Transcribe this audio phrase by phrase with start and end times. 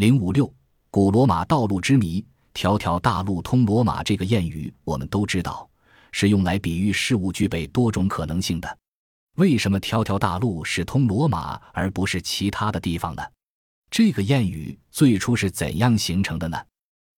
[0.00, 0.50] 零五六，
[0.90, 4.02] 古罗马道路之谜，条条大路通罗马。
[4.02, 5.68] 这个谚语我们都知道，
[6.10, 8.78] 是用来比喻事物具备多种可能性的。
[9.36, 13.22] 为什么条条大路是通罗马，而不是其他的地方呢？
[13.90, 16.56] 这个谚语最初是怎样形成的呢？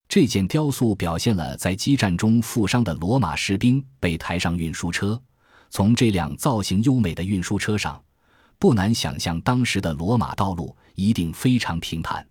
[0.08, 5.22] 这件雕塑表现了在激战中负伤的罗马士兵被抬上运输车。
[5.70, 8.02] 从这辆造型优美的运输车上，
[8.58, 12.26] 不难想象当时的罗马道路一定非常平坦。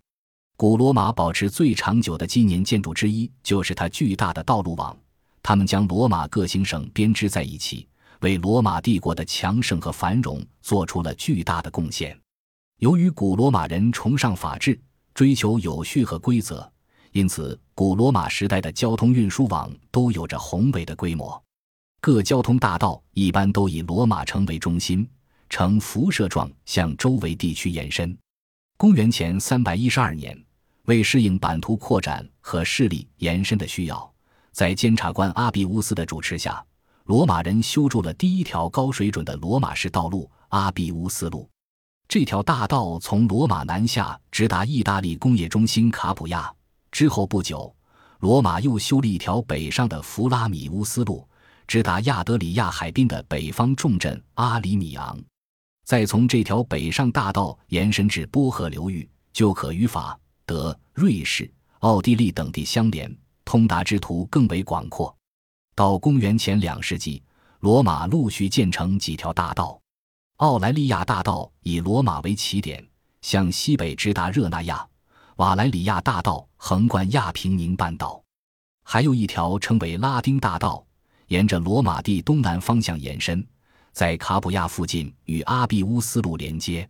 [0.62, 4.96] 古罗马保持最长久的纪念建筑之一就是它巨大的道路网，
[5.42, 7.88] 他们将罗马各行省编织在一起，
[8.20, 12.16] 为罗马帝国的强盛和繁荣做出了巨大的贡献。
[12.78, 14.80] 由于古罗马人崇尚法治，
[15.14, 16.72] 追求有序和规则，
[17.10, 21.42] 因此古罗马时代的交通运输网都有着宏伟的规模。
[22.00, 25.04] 各交通大道一般都以罗马城为中心，
[25.50, 28.16] 呈辐射状向周围地区延伸。
[28.76, 30.40] 公元前三百一十二年，
[30.86, 34.12] 为适应版图扩展和势力延伸的需要，
[34.52, 36.64] 在监察官阿比乌斯的主持下，
[37.04, 41.48] 罗马人修筑了第一条高水准的罗马式道路——阿比乌斯路。
[42.08, 46.52] 这条大道从罗马南下，直达意大利工业中心卡普亚。
[46.90, 47.74] 之后不久，
[48.18, 51.26] 罗马又修了一条北上的弗拉米乌斯路，
[51.66, 55.18] 直达亚德里亚海滨的北方重镇阿里米昂。
[55.84, 60.18] 再从这条北上大道延伸至波河流域，就可与法、
[60.52, 63.10] 德、瑞士、奥地利等地相连，
[63.42, 65.16] 通达之途更为广阔。
[65.74, 67.22] 到公元前两世纪，
[67.60, 69.80] 罗马陆续建成几条大道。
[70.36, 72.86] 奥莱利亚大道以罗马为起点，
[73.22, 74.86] 向西北直达热那亚；
[75.36, 78.22] 瓦莱里亚大道横贯亚平宁半岛，
[78.84, 80.84] 还有一条称为拉丁大道，
[81.28, 83.42] 沿着罗马地东南方向延伸，
[83.92, 86.86] 在卡普亚附近与阿比乌斯路连接。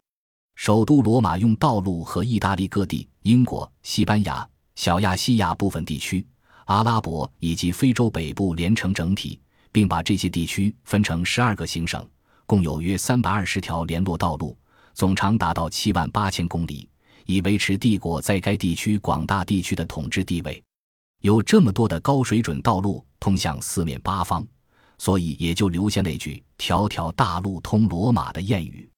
[0.57, 6.27] 首都罗马用道路和意大利各地、英国、西班牙、小亚细亚部分地区、
[6.65, 12.07] 阿拉伯以及非洲北部连成整体，并把这些地区分成十二个行省。
[12.47, 14.57] 共有约三百二十条联络道路，
[14.93, 16.89] 总长达到七万八千公里，
[17.25, 20.63] 以维持帝国在该地区广大地区的统治地位。
[21.21, 24.45] 有这么多的高水准道路通向四面八方，
[24.99, 28.91] 所以也就留下那句“条条大路通罗马”的谚语。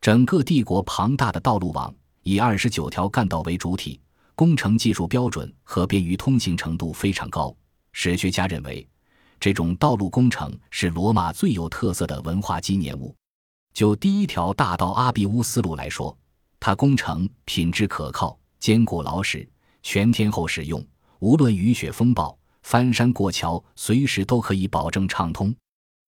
[0.00, 4.00] 整个帝国庞大的道路网以二十九条干道为主体，
[4.34, 7.54] 工程技术标准和便于通行程度非常高。
[7.92, 8.86] 史学家认为。
[9.40, 13.12] 这种道路工程是罗马最有特色的文化纪念物。
[13.74, 16.16] 就第一条大道阿比乌斯路来说，
[16.60, 19.44] 它工程品质可靠、坚固老实，
[19.82, 20.80] 全天候使用，
[21.18, 25.52] 无论雨雪风暴、翻山过桥，随时都可以保证畅通。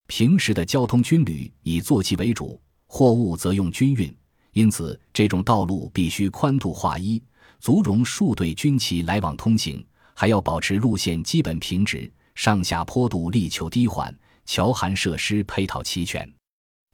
[0.07, 4.17] 平时的交通军旅以坐骑为主，货物则用军运，
[4.55, 7.23] 因此这种道路必须宽度划一，
[7.61, 9.85] 足容数队军骑来往通行，
[10.15, 12.11] 还要保持路线基本平直。
[12.35, 14.13] 上下坡度力求低缓，
[14.47, 16.29] 桥涵设施配套齐全，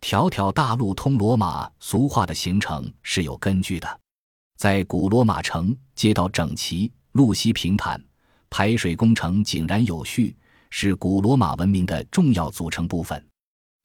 [0.01, 1.71] 条条大路通罗马。
[1.81, 4.01] 俗话的形成是有根据的。
[4.59, 8.03] 在古罗马城，街道整齐，路西平坦，
[8.51, 10.37] 排水工程井然有序，
[10.71, 13.23] 是古罗马文明的重要组成部分。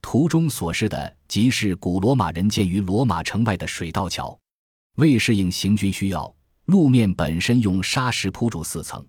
[0.05, 4.39] 图中所示的，即是古罗马人建于罗马城外的水道桥。
[4.97, 6.31] 为适应行军需要，
[6.65, 9.03] 路面本身用砂石铺筑四层，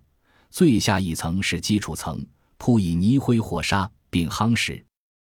[0.49, 2.25] 最下一层是基础层。
[2.57, 4.83] 铺以泥灰或沙，并夯实，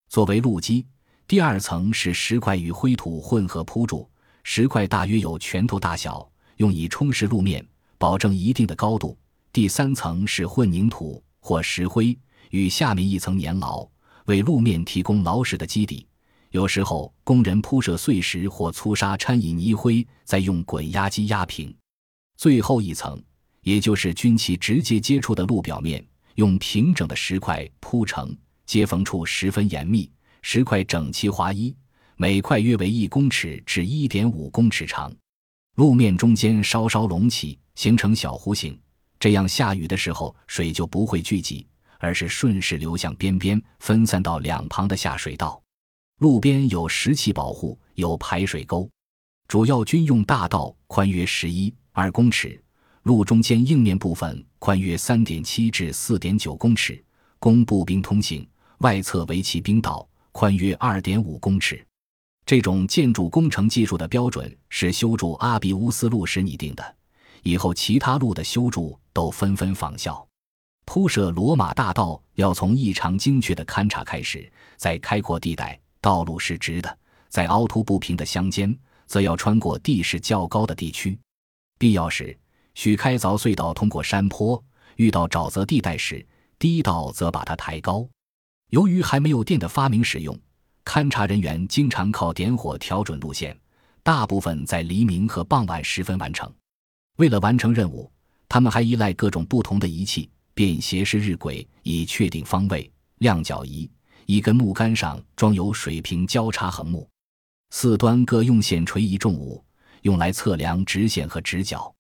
[0.09, 0.87] 作为路基。
[1.27, 4.09] 第二层是石块与灰土混合铺筑，
[4.45, 7.67] 石块大约有拳头大小，用以充实路面，
[7.99, 9.19] 保证一定的高度。
[9.53, 12.17] 第三层是混凝土或石灰，
[12.51, 13.85] 与下面一层粘牢，
[14.29, 16.07] 为路面提供牢实的基底。
[16.51, 21.75] 有时候工人铺设碎石或粗沙掺以泥灰，再用滚压机压平。
[22.37, 23.21] 最后一层，
[23.63, 26.03] 也就是军旗直接接触的路表面。
[26.35, 28.35] 用平整的石块铺成，
[28.65, 30.09] 接缝处十分严密，
[30.41, 31.75] 石块整齐划一，
[32.17, 35.13] 每块约为一公尺至一点五公尺长。
[35.75, 38.79] 路面中间稍稍隆起，形成小弧形，
[39.19, 41.67] 这样下雨的时候水就不会聚集，
[41.99, 45.61] 而是顺势流向边边，分散到两旁的下水道。
[46.19, 48.89] 路边有石砌保护，有排水沟。
[49.47, 52.61] 主要军用大道宽约十一二公尺。
[53.05, 57.03] 路中间硬面部分宽约三点七至四点九公尺，
[57.39, 58.47] 供步兵通行；
[58.79, 61.83] 外侧为骑兵道，宽约二点五公尺。
[62.45, 66.97] 这种建筑工程技术的标准是修筑阿比乌斯路时拟定的，
[67.43, 70.28] 以后其他路的修筑都纷纷仿效。
[70.89, 76.89] 铺设罗马大道要从异常精确的勘察开始，在开阔地带，道路是直的；
[77.29, 78.75] 在凹凸不平的乡间，
[79.05, 81.19] 则要穿过地势较高的地区，
[81.79, 82.35] 必要时。
[82.75, 84.65] 需开凿隧道通过山坡，
[84.97, 86.27] 遇到沼泽地带时，
[86.59, 88.09] 堤道则把它抬高。
[88.71, 90.35] 由于还没有电的发明使用，
[90.87, 93.55] 勘察人员经常靠点火调准路线，
[94.03, 96.51] 大部分在黎明和傍晚时分完成。
[97.19, 98.11] 为了完成任务，
[98.49, 103.89] 他们还依赖各种不同的仪器，便携式日晷以确定方位，量角仪
[104.27, 107.09] 一根木杆上装有水平交叉横木，
[107.71, 109.65] 四端各用线垂一重物，
[110.03, 111.95] 用来测量直线和直角。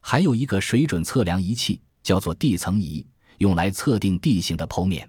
[0.00, 3.06] 还有一个水准测量仪器，叫做地层仪，
[3.36, 5.06] 用来测定地形的剖面。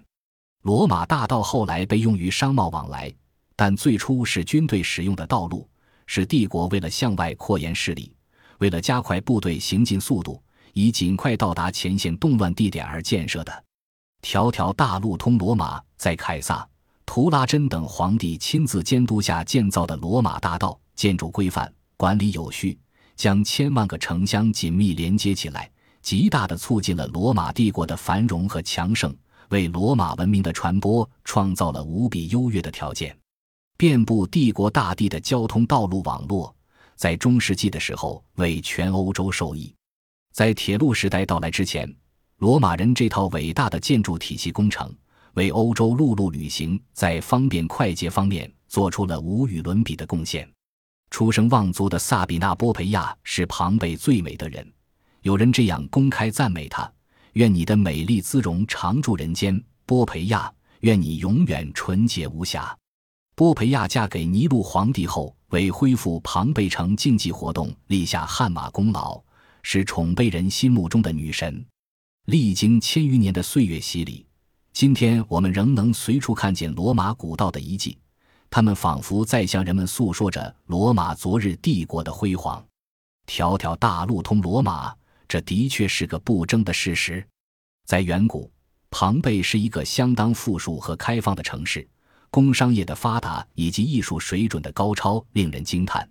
[0.60, 3.10] 罗马大道后来被用于商贸往来，
[3.56, 5.66] 但最初是军队使用的道路，
[6.04, 8.14] 是帝国为了向外扩延势力，
[8.58, 13.64] 为了加快部队行进速度，以尽快到达前线动乱地点而建设的。
[14.22, 16.68] 条条大路通罗马，在凯撒、
[17.06, 22.78] 图拉真等皇帝亲自监督下建造的罗马大道，建筑规范，管理有序，
[23.16, 25.70] 将千万个城乡紧密连接起来，
[26.02, 29.14] 极大地促进了罗马帝国的繁荣和强盛。
[29.48, 33.18] 为罗马文明的传播创造了无比优越的条件。
[33.76, 36.54] 遍布帝国大地的交通道路网络，
[36.94, 39.74] 在中世纪的时候为全欧洲受益。
[40.32, 41.92] 在铁路时代到来之前，
[42.38, 44.94] 罗马人这套伟大的建筑体系工程，
[45.34, 50.48] 为欧洲陆路旅行在方便快捷方面做出了无与伦比的贡献。
[51.10, 54.66] 出生望族的萨比娜·波培亚是庞贝最美的人，
[55.22, 56.90] 有人这样公开赞美她。
[57.34, 60.52] 愿你的美丽姿容常驻人间，波培亚。
[60.80, 62.74] 愿你永远纯洁无瑕。
[63.34, 69.22] 波培亚嫁给尼禄皇帝后，为恢复庞贝城竞技活动立下汗马功劳，
[69.62, 71.64] 是宠被人心目中的女神。
[72.26, 74.26] 历经千余年的岁月洗礼，
[74.72, 77.98] 今天我们仍能随处看见罗马古道的遗迹，
[78.48, 82.64] 它们仿佛在向人们诉说着罗马昨日帝国的辉煌。
[83.26, 84.94] 条条大路通罗马。
[85.30, 87.24] 这的确是个不争的事实。
[87.86, 88.50] 在远古，
[88.90, 91.88] 庞贝是一个相当富庶和开放的城市，
[92.32, 96.10] 工商业的发达以及艺术水准的高超令人惊叹。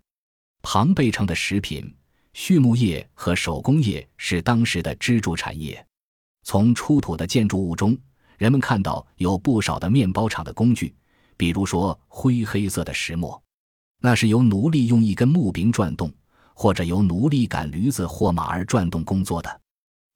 [0.61, 1.93] 庞贝城的食品、
[2.33, 5.85] 畜牧业和手工业是当时的支柱产业。
[6.43, 7.97] 从出土的建筑物中，
[8.37, 10.95] 人们看到有不少的面包厂的工具，
[11.35, 13.41] 比如说灰黑色的石磨，
[14.01, 16.11] 那是由奴隶用一根木柄转动。
[16.61, 19.61] 或者由奴隶赶驴子或马儿转动工作的，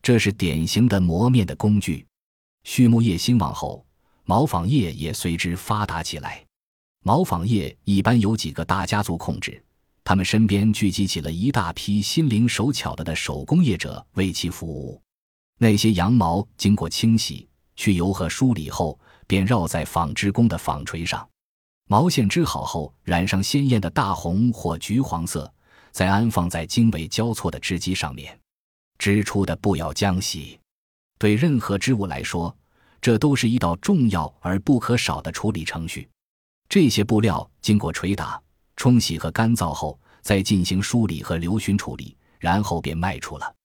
[0.01, 2.06] 这是典型的磨面的工具。
[2.66, 3.86] 畜牧业兴旺后，
[4.25, 6.45] 毛纺业也随之发达起来。
[7.01, 9.63] 毛纺业一般由几个大家族控制，
[10.04, 15.02] 他们身边聚集起了一大批心灵手巧的的手工业者为其服务。
[15.60, 21.28] 那些羊毛经过清洗、去油和梳理后，便绕在纺织工的纺锤上。
[21.88, 25.52] 毛线织好后，染上鲜艳的大红或橘黄色。
[25.92, 28.40] 再安放在经纬交错的织机上面，
[28.98, 30.60] 织出的布要浆洗。
[31.20, 32.58] 对任何织物来说，
[33.00, 36.10] 这都是一道重要而不可少的处理程序。
[36.68, 38.42] 这些布料经过捶打、
[38.75, 43.56] 冲洗和干燥后，再进行梳理和留熏处理，然后便卖出了。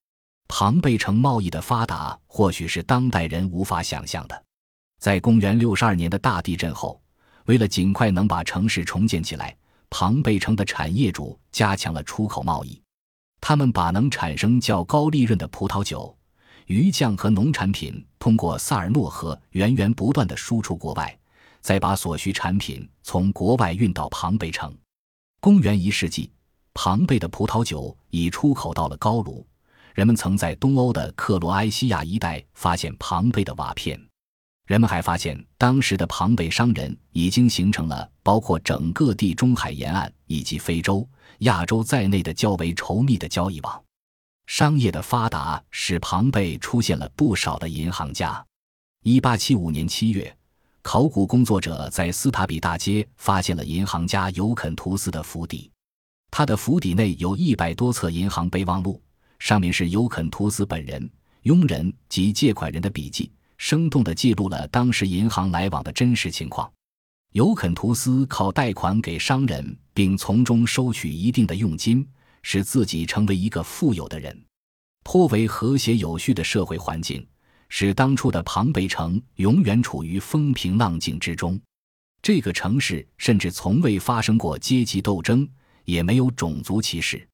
[0.47, 4.43] 庞贝城贸易的发达，或许是当代人无法想象的。
[4.99, 7.01] 在公元六十二年的大地震后，
[7.45, 9.55] 为了尽快能把城市重建起来。
[9.91, 12.79] 庞贝城的产业主加强了出口贸易，
[13.41, 16.15] 他们把能产生较高利润的葡萄酒、
[16.67, 21.17] 鱼酱和农产品通过萨尔诺河源源不断地输出国外，
[21.61, 24.71] 再把所需产品从国外运到庞贝城。
[25.41, 26.29] 公元一世纪，
[26.73, 29.47] 庞贝的葡萄酒已出口到了高卢，
[29.95, 33.97] 人们曾在东欧的克罗埃西亚一带发现庞贝的瓦片。
[34.67, 41.07] 人们还发现，当时的庞贝商人已经形成了包括整个地中海沿岸以及非洲、
[41.39, 43.81] 亚洲在内的较为稠密的交易网。
[44.45, 48.45] 商业的发达使庞贝出现了不少的银行家。
[49.03, 50.37] 1875年7月，
[50.81, 55.69] 考古工作者在斯塔比大街发现了银行家尤肯图斯的府邸，
[56.31, 59.01] 他的府邸内有一百多册银行备忘录，
[59.39, 61.09] 上面是尤肯图斯本人、
[61.43, 63.31] 佣人及借款人的笔记。
[63.57, 66.71] 生动地记录了当时银行来往的真实情况。
[67.33, 72.07] 尤肯图斯靠贷款给商人，并从中收取一定的佣金，
[72.41, 74.45] 使自己成为一个富有的人。
[75.03, 77.27] 颇为和谐有序的社会环境，
[77.69, 81.59] 使当初的庞贝城永远处于风平浪静之中。
[82.21, 85.47] 这个城市甚至从未发生过阶级斗争，
[85.85, 87.25] 也没有种族歧视。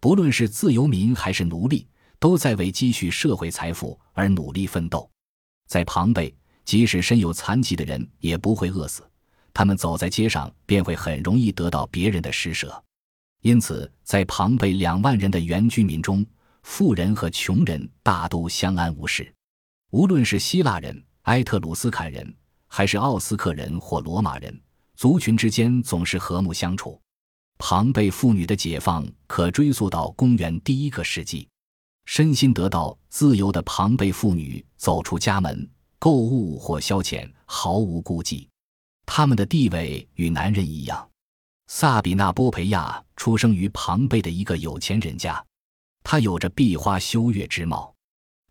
[0.00, 1.86] 不论是自由民还是奴隶，
[2.18, 5.08] 都在为积蓄社会财富而努力奋斗。
[5.68, 6.34] 在庞贝，
[6.64, 9.08] 即使身有残疾的人也不会饿死，
[9.52, 12.82] 他们走在街上便会很容易得到别人的施舍。
[13.42, 16.24] 因此，在庞贝两万人的原居民中，
[16.62, 19.32] 富人和穷人大都相安无事。
[19.92, 22.34] 无论是希腊人、埃特鲁斯坎人，
[22.66, 24.58] 还是奥斯克人或罗马人，
[24.96, 26.98] 族群之间总是和睦相处。
[27.58, 31.46] 庞贝妇女的解放可追溯到公元第一个世纪。
[32.06, 38.48] 身心得到自由的庞贝妇女走出家门，购物或消遣毫无顾忌。
[39.04, 41.06] 他们的地位与男人一样。
[41.66, 45.44] 萨比娜·波培亚出生于庞贝的一个有钱人家，
[46.02, 47.91] 她有着碧花修月之貌。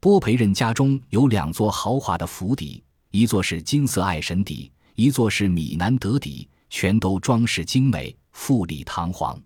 [0.01, 9.39] 波培人家中有两座豪华的府邸，一座是金色爱神邸，一座是米南德邸，全都装饰精美、富丽堂皇。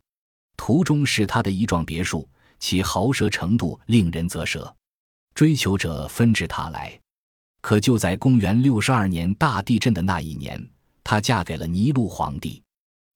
[0.56, 2.26] 图中是他的一幢别墅。
[2.58, 4.74] 其豪奢程度令人啧舌，
[5.36, 6.98] 追求者纷至沓来。
[7.60, 10.66] 可就在公元六十二年大地震的那一年，
[11.04, 12.64] 她嫁给了尼禄皇帝。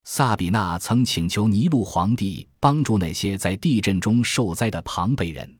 [0.03, 5.57] 萨比娜曾请求尼禄皇帝帮助那些在地震中受灾的庞贝人，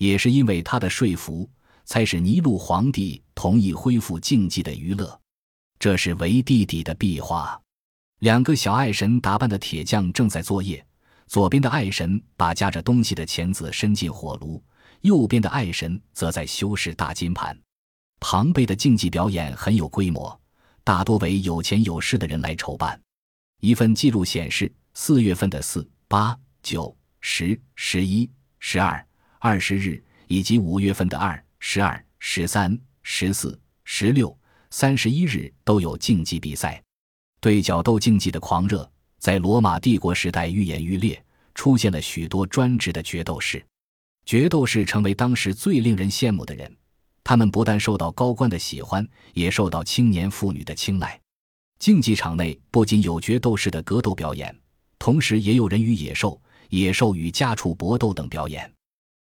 [0.00, 1.46] 也是因为他的说服，
[1.84, 5.20] 才使尼禄皇帝同意恢复竞技的娱乐。
[5.78, 7.60] 这是维弟弟的壁画，
[8.20, 10.82] 两个小爱神打扮的铁匠正在作业。
[11.26, 14.62] 左边的爱神把夹着东西的钳子伸进火炉，
[15.02, 17.56] 右边的爱神则在修饰大金盘。
[18.20, 20.40] 庞贝的竞技表演很有规模，
[20.82, 22.98] 大多为有钱有势的人来筹办。
[23.60, 28.28] 一份记录显示，四月份的四、八、九、十、十一、
[28.58, 29.06] 十二、
[29.42, 36.82] 二十日，以及五月份的二、十二、十三、十四、十六、三十一日都有竞技比赛。
[37.40, 38.88] 对角斗竞技的狂热。
[39.18, 41.22] 在罗马帝国时代愈演愈烈，
[41.54, 43.64] 出现了许多专职的决斗士。
[44.26, 46.76] 决斗士成为当时最令人羡慕的人，
[47.24, 51.18] 他们不但受到高官的喜欢，也受到青年妇女的青睐。
[51.78, 54.54] 竞技场内不仅有决斗士的格斗表演，
[54.98, 58.70] 同时也有人与野兽、野兽与家畜搏斗等表演。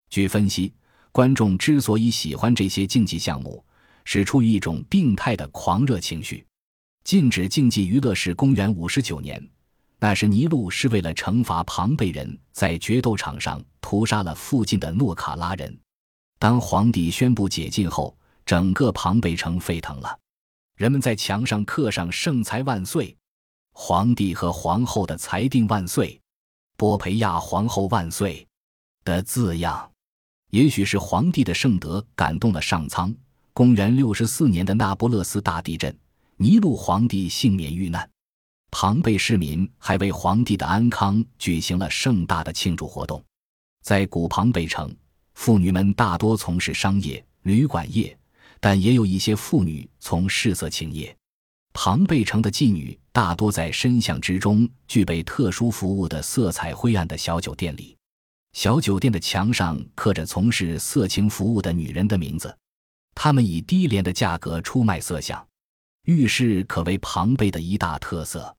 [0.09, 0.73] 据分析，
[1.11, 3.63] 观众之所以喜欢这些竞技项目，
[4.05, 6.45] 是出于一种病态的狂热情绪。
[7.03, 9.41] 禁止竞技娱乐是公元五十九年。
[9.99, 15.75] 那时，尼禄是为了惩罚庞贝人，在决斗场上屠杀了附近的诺卡拉人。
[16.37, 20.19] 当皇帝宣布解禁后，整个庞贝城沸腾了，
[20.75, 23.17] 人们在墙上刻上“圣裁万岁”、
[23.73, 26.21] “皇帝和皇后的裁定万岁”、
[26.77, 28.47] “波培亚皇后万岁”
[29.03, 29.91] 的字样。
[30.51, 33.13] 也许是皇帝的圣德感动了上苍。
[33.53, 35.93] 公元六十四年的那不勒斯大地震，
[36.35, 38.07] 尼禄皇帝幸免遇难。
[38.69, 43.23] 庞贝市民还为皇帝的安康举行了盛大的庆祝活动。
[43.81, 44.95] 在古庞贝城，
[45.33, 48.15] 妇女们大多从事商业、旅馆业，
[48.59, 51.15] 但也有一些妇女从事色情业。
[51.73, 57.96] 庞贝城的妓女大多在深巷之中具备特殊服务的色彩灰暗的小酒店里。
[58.57, 62.57] 小酒店的墙上刻着从事色情服务的女人的名字，
[63.13, 65.47] 她们以低廉的价格出卖色相。
[66.05, 68.51] 浴室可为庞贝的一大特色。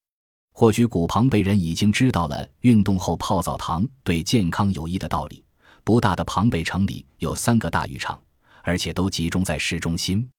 [0.52, 5.44] 或许古庞贝人已经知道了运动后泡澡堂对健康有益的道理。
[5.82, 8.22] 不大的庞贝城里有三个大浴场，
[8.62, 10.30] 而且都集中在市中心。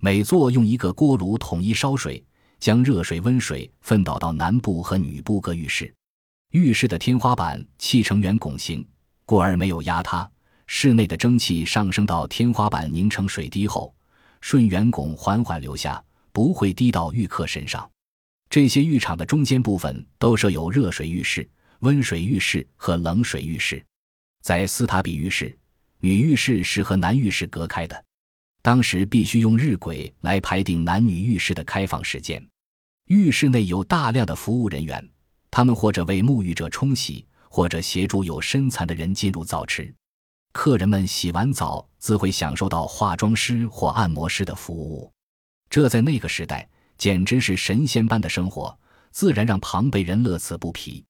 [0.00, 2.24] 每座用一个锅炉统一烧水，
[2.60, 5.92] 将热水、温水分导到男部和女部各浴室。
[6.52, 8.84] 浴室的天花板砌成圆拱形，
[9.30, 10.28] 故而没有压塌。
[10.66, 13.94] 室内的蒸汽上升到天花板凝成水滴后，
[14.40, 17.88] 顺圆拱缓缓流下，不会滴到浴客身上。
[18.48, 23.80] 这些浴场的中间部分都设有热水浴室、温水浴室和冷水浴室。
[24.42, 25.56] 在斯塔比浴室，
[26.00, 28.04] 女浴室是和男浴室隔开的。
[28.62, 32.44] 当时必须用日晷来排定男女浴室的开放时间。
[33.06, 35.08] 浴室内有大量的服务人员，
[35.52, 39.94] 他们或者为沐浴者冲洗，或者协助有身残的人进入澡池。
[40.52, 45.12] 客人们洗完澡自会享受到化妆师或按摩师的服务。
[45.68, 46.66] 这在那个时代。
[47.00, 48.78] 简直是神仙般的生活，
[49.10, 51.02] 自然让庞贝人乐此不疲。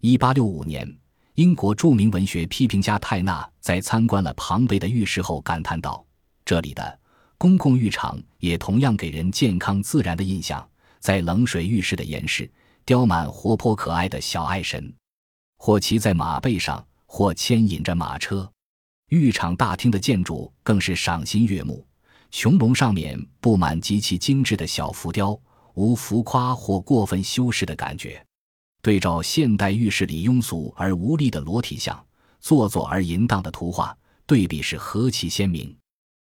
[0.00, 0.98] 一八六五年，
[1.34, 6.04] 英国著名文学批评家泰纳在参观了庞贝的浴室后感叹道
[6.44, 6.98] ：“这里的
[7.38, 10.68] 公共浴场也同样给人健康自然的印象。
[10.98, 12.50] 在冷水浴室的岩室，
[12.84, 14.92] 雕满活泼可爱的小爱神，
[15.58, 18.50] 或骑在马背上，或牵引着马车。
[19.10, 21.84] 浴场大厅的建筑更是赏心悦目。”
[22.30, 25.38] 穹隆上面布满极其精致的小浮雕，
[25.72, 28.22] 无浮夸或过分修饰的感觉。
[28.82, 31.98] 对照现代浴室里庸俗而无力的裸体像、
[32.38, 33.96] 做作而淫荡的图画，
[34.26, 35.74] 对比是何其鲜明。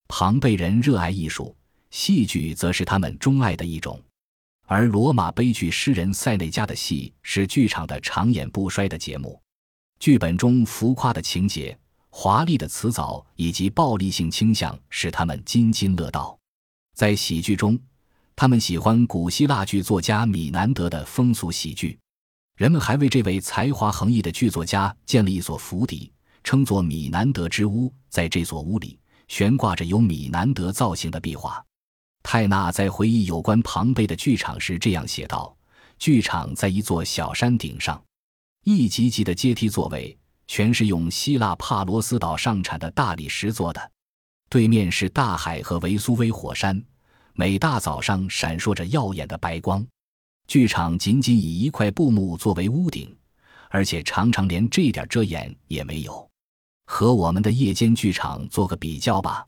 [0.07, 1.53] 庞贝人热爱艺术，
[1.91, 4.01] 戏剧则是他们钟爱的一种。
[4.71, 9.41] 而罗马悲剧诗人塞内加的戏是剧场的常演不衰的节目。
[9.99, 11.75] 剧本中浮夸的情节。
[12.11, 16.37] 华丽的辞藻以及暴力性倾向使他们津津乐道。
[16.95, 17.79] 在喜剧中，
[18.35, 21.97] 他们喜欢古希腊剧作家米南德的风俗喜剧。
[22.55, 26.11] 人们还为这位才华横溢的剧作家建了一所府邸，
[26.43, 27.91] 称作米南德之屋。
[28.09, 31.63] 在这所屋里，悬挂着由米南德造型的壁画。
[32.31, 35.57] 泰纳在回忆有关庞贝的剧场时这样写道
[35.97, 37.99] ：“剧场在一座小山顶上，
[38.65, 43.91] 一级级的阶梯座位。”全是用希腊帕罗斯岛上产的大理石做的，
[44.47, 46.79] 对面是大海和维苏威火山，
[47.33, 49.83] 每大早上闪烁着耀眼的白光。
[50.45, 53.11] 剧场仅仅以一块布幕作为屋顶，
[53.71, 56.29] 而且常常连这点遮掩也没有。
[56.85, 59.47] 和我们的夜间剧场做个比较吧，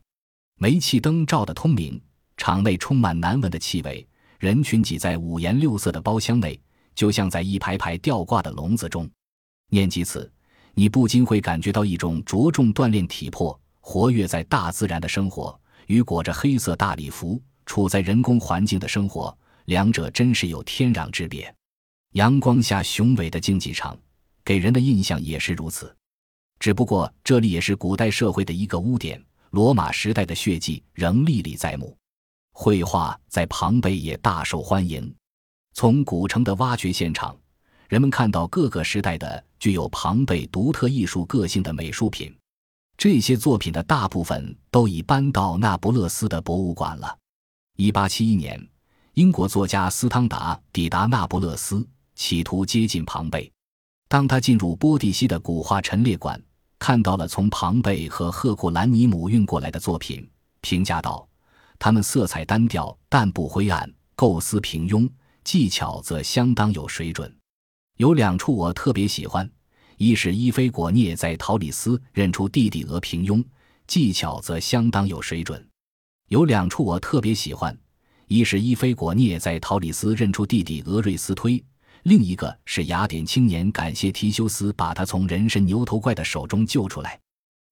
[0.58, 2.00] 煤气灯照得通明，
[2.42, 4.04] 场内充满难闻的气味，
[4.40, 6.60] 人群挤在五颜六色的包厢内，
[6.92, 9.08] 就像在一排排吊挂的笼子中。
[9.68, 10.28] 念及此。
[10.74, 15.56] 你不禁会感觉到一种着重锻炼体魄、活跃在大自然的生活，
[15.86, 21.54] 与裹着黑色大礼服、处在人工环境的生活，两者真是有天壤之别。
[22.14, 23.96] 阳光下雄伟的竞技场，
[24.44, 25.94] 给人的印象也是如此。
[26.58, 31.96] 只不过这里也是古代社会的一个污点，罗马时代的血迹仍历历在目。
[32.52, 35.12] 绘画在庞贝也大受欢迎，
[35.74, 37.36] 从古城的挖掘现场。
[37.88, 42.34] 人们看到各个时代的具有庞贝独特艺术个性的美术品，
[42.96, 47.18] 这些作品的大部分都已搬到那不勒斯的博物馆了。
[47.76, 48.66] 一八七一年，
[49.14, 53.50] 英国作家斯汤达抵达那不勒斯，企图接近庞贝。
[54.08, 56.40] 当他进入波蒂西的古画陈列馆，
[56.78, 60.26] 看到了从庞贝和赫库兰尼姆运过来的作品，
[60.60, 61.26] 评价道
[61.84, 65.10] ：“他们色彩单调，但不灰暗，构思平庸，
[65.42, 67.36] 技巧则相当有水准。”
[67.98, 69.50] 有两处我特别喜欢，
[69.96, 73.44] 一是伊菲果涅在陶里斯认出弟弟俄平庸，
[73.88, 75.58] 技巧则相当有水准；
[76.28, 77.76] 有两处我特别喜欢，
[78.28, 81.60] 一是伊菲果涅在陶里斯认出弟弟俄瑞斯推，
[82.04, 87.18] 另一个是雅典青年感谢提修斯把他从人参牛头怪的手中救出来。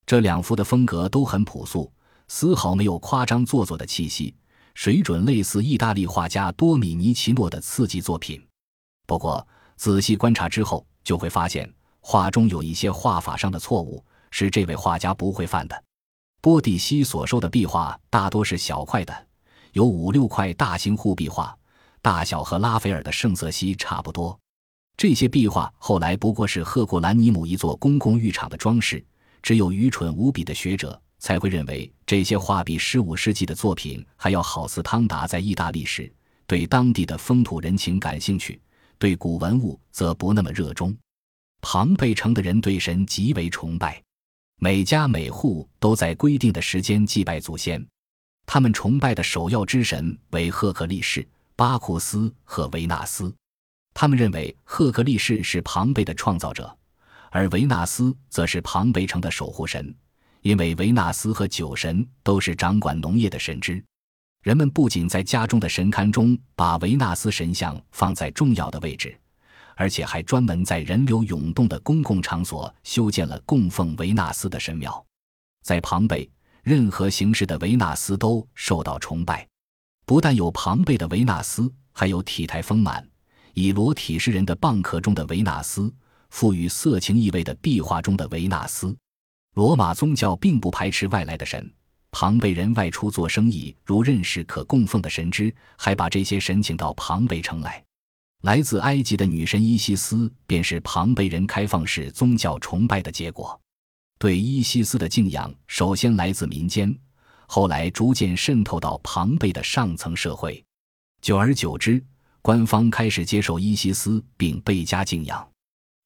[0.04, 1.92] 这两幅的风格都很朴素，
[2.32, 4.32] 丝毫没有夸张做作的气息，
[4.74, 8.40] 水准类似意大利画家多米尼奇诺的刺激作品。
[9.04, 9.44] 不过。
[9.76, 11.66] 仔细观察之后，就会发现
[12.00, 15.84] 画中有一些画法上的错误，是这位画家不会犯的。
[16.42, 19.26] 波蒂西所收的壁画大多是小块的，
[19.72, 21.56] 有五六块大型护壁画，
[22.02, 24.38] 大小和拉斐尔的圣瑟西差不多。
[24.98, 29.02] 这些壁画后来不过是赫库兰尼姆一座公共浴场的装饰，
[29.40, 34.66] 只有愚蠢无比的学者才会认为这些画比十五世纪的作品还要好。
[34.66, 36.12] 似汤达在意大利时，
[36.48, 38.60] 对当地的风土人情感兴趣。
[38.98, 40.94] 对古文物则不那么热衷。
[41.62, 44.02] 庞贝城的人对神极为崇拜，
[44.58, 47.82] 每家每户都在规定的时间祭拜祖先。
[48.44, 53.34] 他们崇拜的首要之神为赫克力士、巴库斯和维纳斯。
[53.94, 56.76] 他们认为赫克力士是庞贝的创造者，
[57.30, 59.94] 而维纳斯则是庞贝城的守护神，
[60.42, 63.82] 因为维纳斯和酒神都是掌管农业的神之。
[64.42, 69.14] 人们不仅在家中的神龛中把维纳斯神像放在重要的位置，
[69.76, 75.04] 而且还专门在人流涌动的公共场所修建了供奉维纳斯的神庙。
[75.62, 76.30] 在庞贝，
[76.62, 79.46] 任何形式的维纳斯都受到崇拜。
[80.06, 83.06] 不但有庞贝的维纳斯，还有体态丰满、
[83.52, 85.92] 以裸体示人的蚌壳中的维纳斯，
[86.30, 88.96] 赋予色情意味的壁画中的维纳斯。
[89.54, 91.70] 罗马宗教并不排斥外来的神。
[92.12, 97.82] 庞贝人外出做生意，如认识可供奉的神之，还把这些神请到庞贝城来。
[98.42, 103.58] 来自埃及的女神伊西斯，便是庞贝人开放式宗教崇拜的结果。
[104.18, 106.92] 对伊西斯的敬仰，首先来自民间，
[107.46, 110.64] 后来逐渐渗透到庞贝的上层社会。
[111.22, 112.02] 久而久之，
[112.42, 115.49] 官方开始接受伊西斯，并倍加敬仰。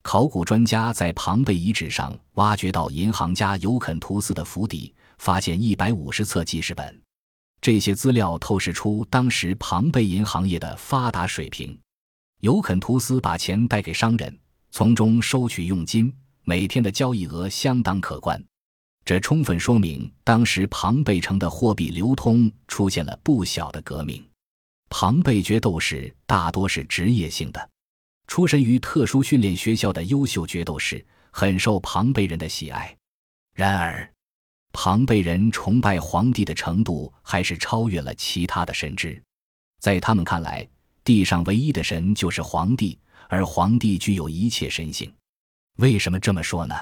[0.04, 4.94] 考古专家在庞贝遗址上挖掘到银行家尤肯图斯的府邸。
[5.16, 7.00] 发现一百五十册记事本，
[7.60, 11.78] 这些资料透视出当时庞贝银行业的发达水平。
[12.40, 14.38] 尤肯图斯把钱带给商人，
[14.70, 16.12] 从中收取佣金，
[16.42, 18.44] 每天的交易额相当可观。
[19.04, 24.22] 这充分说明当时庞贝城的货币流通出现了不小的革命。
[24.90, 27.70] 庞贝决斗士大多是职业性的，
[28.26, 32.96] 出身于特殊训练学校的优秀决斗士，很受庞贝人的喜爱。
[33.54, 34.10] 然而，
[34.72, 39.20] 庞贝人崇拜皇帝的程度还是超越了其他的神祗。
[39.80, 40.68] 在他们看来，
[41.04, 45.12] 地上唯一的神就是皇帝，而皇帝具有一切神性。
[45.76, 46.74] 为什么这么说呢？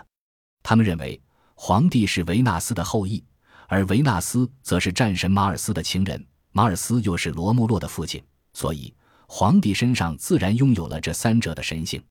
[0.62, 1.20] 他们认为
[1.55, 3.22] 皇帝是维纳斯的后裔，
[3.66, 8.22] 而维纳斯则是战神马尔斯的情人，马尔斯又是罗穆洛的父亲，
[8.55, 8.94] 所以。
[9.35, 12.03] 皇帝身上自然拥有了这三者的神性。